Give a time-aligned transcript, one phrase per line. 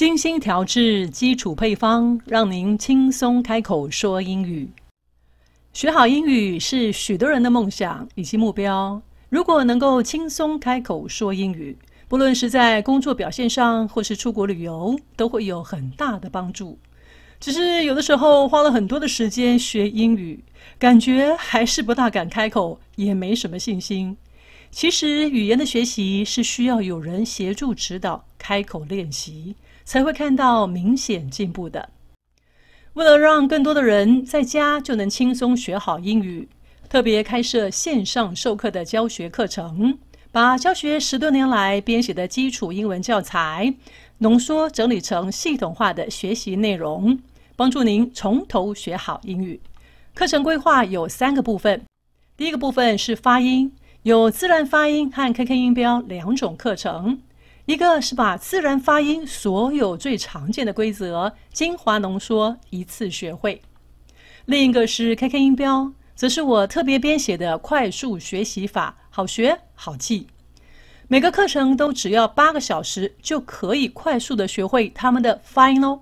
[0.00, 4.66] 精心调制基础配方，让您轻松开口说英语。
[5.74, 9.02] 学好英语是许多人的梦想以及目标。
[9.28, 11.76] 如果能够轻松开口说英语，
[12.08, 16.78] 不论是在工作表现上，或是出国旅游，都会有很大的帮助。
[17.38, 20.42] 只是有的时候花了很多的时间学英语，
[20.78, 24.16] 感觉还是不大敢开口，也没什么信心。
[24.70, 29.56] 其实语言的学习是需要有人协助指导，开口练习。
[29.90, 31.88] 才会看到明显进步的。
[32.92, 36.48] 为了让更多的人在家就能轻松学好英语，
[36.88, 39.98] 特别开设线上授课的教学课程，
[40.30, 43.74] 把教学十多年来编写的基础英文教材
[44.18, 47.18] 浓缩整理成系统化的学习内容，
[47.56, 49.60] 帮助您从头学好英语。
[50.14, 51.82] 课程规划有三个部分，
[52.36, 53.72] 第一个部分是发音，
[54.04, 57.18] 有自然发音和 KK 音标两种课程。
[57.70, 63.62] 一个是把自然发音所有最常见的规则精华浓缩一次学会，
[64.44, 70.26] 另一个是 KK 音标，则是我特别编写的快速学习法，好学好记。
[71.06, 76.00] 每个课程都只要八个小时，就可以快速的学会他们的发音哦。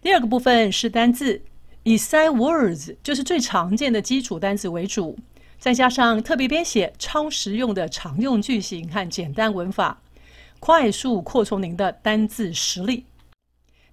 [0.00, 1.42] 第二个部分是单字，
[1.82, 5.18] 以塞 words 就是最常见的基础单词为主，
[5.58, 9.98] 再加上特别编写超实用的常用句型和简单文法。
[10.64, 13.04] 快速扩充您的单字实力。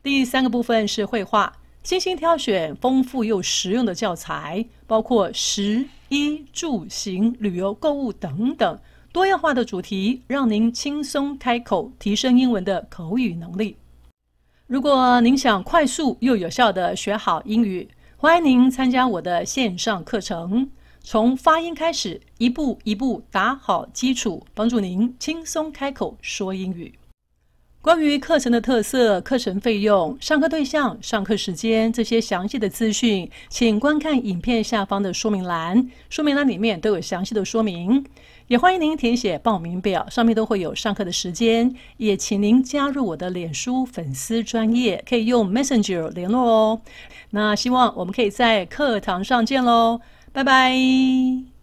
[0.03, 8.79] 第三个部分是绘画，精心挑选丰富又实用的教材，包括食衣住行、旅游、购物等等
[9.11, 13.75] 多样化的主题，让您轻松开口，提升英文的口语能力。
[14.67, 20.69] 如果您想快速又有效地学好英语，欢迎您参加我的线上课程。
[21.11, 26.93] 从发音开始，一步一步打好基础，帮助您轻松开口说英语。
[27.81, 38.05] 关于课程的特色、课程费用、上课对象、上课时间这些详细的资讯，请观看影片下方的说明栏，说明栏里面都有详细的说明。
[38.45, 41.73] 也欢迎您填写报名表，上面都会有上课的时间。
[41.97, 46.81] 也请您加入我的脸书粉丝专业，可以用 Messenger 联络哦。
[47.31, 50.01] 那希望我们可以在课堂上见喽。
[50.33, 51.58] 拜拜。